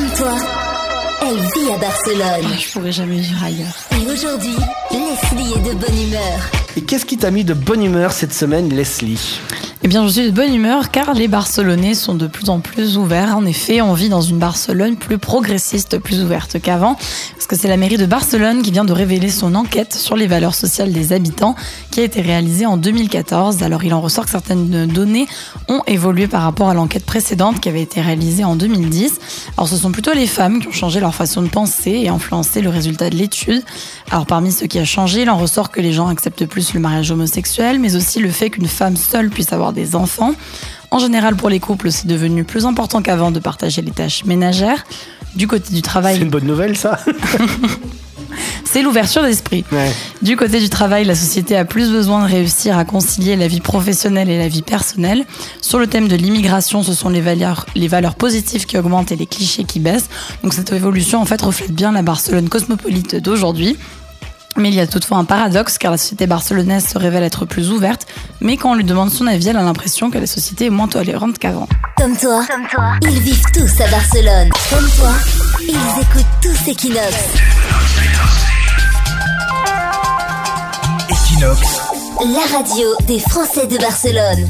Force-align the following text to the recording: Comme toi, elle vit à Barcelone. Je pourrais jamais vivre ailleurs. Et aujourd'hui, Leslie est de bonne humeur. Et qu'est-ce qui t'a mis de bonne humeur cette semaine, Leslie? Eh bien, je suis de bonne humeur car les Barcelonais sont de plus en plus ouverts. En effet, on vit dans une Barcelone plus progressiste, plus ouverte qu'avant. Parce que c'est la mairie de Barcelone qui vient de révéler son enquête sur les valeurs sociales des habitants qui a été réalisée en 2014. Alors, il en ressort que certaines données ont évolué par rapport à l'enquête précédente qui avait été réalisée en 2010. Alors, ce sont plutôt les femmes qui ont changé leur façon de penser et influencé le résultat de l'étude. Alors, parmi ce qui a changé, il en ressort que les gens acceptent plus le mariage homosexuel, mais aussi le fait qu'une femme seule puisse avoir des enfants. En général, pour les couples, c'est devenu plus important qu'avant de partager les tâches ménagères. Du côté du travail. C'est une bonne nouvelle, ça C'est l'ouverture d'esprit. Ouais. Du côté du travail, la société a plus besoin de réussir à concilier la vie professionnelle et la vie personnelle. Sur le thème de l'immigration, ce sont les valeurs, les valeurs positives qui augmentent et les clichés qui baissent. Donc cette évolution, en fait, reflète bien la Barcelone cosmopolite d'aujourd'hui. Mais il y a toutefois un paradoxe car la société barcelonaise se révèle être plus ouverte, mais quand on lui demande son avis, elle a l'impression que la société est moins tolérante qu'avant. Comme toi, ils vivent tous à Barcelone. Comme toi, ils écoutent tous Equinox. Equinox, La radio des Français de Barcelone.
Comme 0.00 0.08
toi, 0.12 0.34
elle 1.20 1.36
vit 1.36 1.72
à 1.74 1.76
Barcelone. 1.76 2.58
Je 2.58 2.72
pourrais 2.72 2.92
jamais 2.92 3.18
vivre 3.18 3.44
ailleurs. 3.44 3.76
Et 3.92 4.10
aujourd'hui, 4.10 4.56
Leslie 4.90 5.52
est 5.52 5.68
de 5.68 5.74
bonne 5.74 6.02
humeur. 6.08 6.50
Et 6.74 6.80
qu'est-ce 6.80 7.04
qui 7.04 7.18
t'a 7.18 7.30
mis 7.30 7.44
de 7.44 7.52
bonne 7.52 7.84
humeur 7.84 8.12
cette 8.12 8.32
semaine, 8.32 8.70
Leslie? 8.70 9.40
Eh 9.82 9.88
bien, 9.88 10.06
je 10.06 10.12
suis 10.12 10.26
de 10.26 10.30
bonne 10.30 10.54
humeur 10.54 10.90
car 10.90 11.14
les 11.14 11.26
Barcelonais 11.26 11.94
sont 11.94 12.14
de 12.14 12.26
plus 12.26 12.50
en 12.50 12.60
plus 12.60 12.98
ouverts. 12.98 13.34
En 13.34 13.46
effet, 13.46 13.80
on 13.80 13.94
vit 13.94 14.10
dans 14.10 14.20
une 14.20 14.38
Barcelone 14.38 14.96
plus 14.96 15.16
progressiste, 15.16 15.96
plus 15.96 16.22
ouverte 16.22 16.60
qu'avant. 16.60 16.96
Parce 16.96 17.46
que 17.48 17.56
c'est 17.56 17.66
la 17.66 17.78
mairie 17.78 17.96
de 17.96 18.04
Barcelone 18.04 18.60
qui 18.60 18.72
vient 18.72 18.84
de 18.84 18.92
révéler 18.92 19.30
son 19.30 19.54
enquête 19.54 19.94
sur 19.94 20.16
les 20.16 20.26
valeurs 20.26 20.54
sociales 20.54 20.92
des 20.92 21.14
habitants 21.14 21.54
qui 21.90 22.00
a 22.00 22.02
été 22.02 22.20
réalisée 22.20 22.66
en 22.66 22.76
2014. 22.76 23.62
Alors, 23.62 23.82
il 23.82 23.94
en 23.94 24.02
ressort 24.02 24.26
que 24.26 24.30
certaines 24.30 24.84
données 24.84 25.26
ont 25.68 25.80
évolué 25.86 26.28
par 26.28 26.42
rapport 26.42 26.68
à 26.68 26.74
l'enquête 26.74 27.06
précédente 27.06 27.58
qui 27.58 27.70
avait 27.70 27.80
été 27.80 28.02
réalisée 28.02 28.44
en 28.44 28.56
2010. 28.56 29.18
Alors, 29.56 29.66
ce 29.66 29.78
sont 29.78 29.92
plutôt 29.92 30.12
les 30.12 30.26
femmes 30.26 30.60
qui 30.60 30.68
ont 30.68 30.72
changé 30.72 31.00
leur 31.00 31.14
façon 31.14 31.40
de 31.40 31.48
penser 31.48 31.92
et 31.92 32.10
influencé 32.10 32.60
le 32.60 32.68
résultat 32.68 33.08
de 33.08 33.16
l'étude. 33.16 33.62
Alors, 34.10 34.26
parmi 34.26 34.52
ce 34.52 34.66
qui 34.66 34.78
a 34.78 34.84
changé, 34.84 35.22
il 35.22 35.30
en 35.30 35.38
ressort 35.38 35.70
que 35.70 35.80
les 35.80 35.94
gens 35.94 36.08
acceptent 36.08 36.44
plus 36.44 36.74
le 36.74 36.80
mariage 36.80 37.10
homosexuel, 37.10 37.78
mais 37.78 37.96
aussi 37.96 38.18
le 38.18 38.30
fait 38.30 38.50
qu'une 38.50 38.68
femme 38.68 38.98
seule 38.98 39.30
puisse 39.30 39.54
avoir 39.54 39.69
des 39.72 39.96
enfants. 39.96 40.34
En 40.90 40.98
général, 40.98 41.36
pour 41.36 41.48
les 41.48 41.60
couples, 41.60 41.90
c'est 41.90 42.06
devenu 42.06 42.44
plus 42.44 42.66
important 42.66 43.02
qu'avant 43.02 43.30
de 43.30 43.38
partager 43.38 43.82
les 43.82 43.92
tâches 43.92 44.24
ménagères. 44.24 44.84
Du 45.36 45.46
côté 45.46 45.72
du 45.72 45.82
travail. 45.82 46.16
C'est 46.16 46.22
une 46.22 46.30
bonne 46.30 46.46
nouvelle, 46.46 46.76
ça 46.76 46.98
C'est 48.64 48.82
l'ouverture 48.82 49.22
d'esprit. 49.22 49.64
Ouais. 49.72 49.90
Du 50.22 50.36
côté 50.36 50.60
du 50.60 50.68
travail, 50.68 51.04
la 51.04 51.16
société 51.16 51.56
a 51.56 51.64
plus 51.64 51.90
besoin 51.90 52.24
de 52.24 52.30
réussir 52.30 52.78
à 52.78 52.84
concilier 52.84 53.34
la 53.34 53.48
vie 53.48 53.60
professionnelle 53.60 54.30
et 54.30 54.38
la 54.38 54.48
vie 54.48 54.62
personnelle. 54.62 55.24
Sur 55.60 55.78
le 55.78 55.88
thème 55.88 56.06
de 56.06 56.14
l'immigration, 56.14 56.82
ce 56.82 56.94
sont 56.94 57.08
les 57.08 57.20
valeurs, 57.20 57.66
les 57.74 57.88
valeurs 57.88 58.14
positives 58.14 58.66
qui 58.66 58.78
augmentent 58.78 59.10
et 59.10 59.16
les 59.16 59.26
clichés 59.26 59.64
qui 59.64 59.80
baissent. 59.80 60.08
Donc 60.42 60.54
cette 60.54 60.72
évolution, 60.72 61.20
en 61.20 61.24
fait, 61.24 61.42
reflète 61.42 61.72
bien 61.72 61.92
la 61.92 62.02
Barcelone 62.02 62.48
cosmopolite 62.48 63.16
d'aujourd'hui. 63.16 63.76
Mais 64.56 64.68
il 64.68 64.74
y 64.74 64.80
a 64.80 64.86
toutefois 64.86 65.18
un 65.18 65.24
paradoxe 65.24 65.78
car 65.78 65.92
la 65.92 65.98
société 65.98 66.26
barcelonaise 66.26 66.86
se 66.86 66.98
révèle 66.98 67.22
être 67.22 67.46
plus 67.46 67.70
ouverte, 67.70 68.06
mais 68.40 68.56
quand 68.56 68.70
on 68.70 68.74
lui 68.74 68.84
demande 68.84 69.10
son 69.10 69.26
avis, 69.26 69.48
elle 69.48 69.56
a 69.56 69.62
l'impression 69.62 70.10
que 70.10 70.18
la 70.18 70.26
société 70.26 70.66
est 70.66 70.70
moins 70.70 70.88
tolérante 70.88 71.38
qu'avant. 71.38 71.68
Comme 71.96 72.16
toi, 72.16 72.44
ils 73.02 73.20
vivent 73.20 73.44
tous 73.52 73.80
à 73.82 73.88
Barcelone. 73.88 74.50
Comme 74.70 74.88
toi, 74.96 75.12
ils 75.60 76.00
écoutent 76.00 76.26
tous 76.42 76.70
Equinox. 76.70 77.14
Equinox, 81.10 81.80
La 82.20 82.58
radio 82.58 82.86
des 83.06 83.18
Français 83.18 83.66
de 83.66 83.78
Barcelone. 83.78 84.48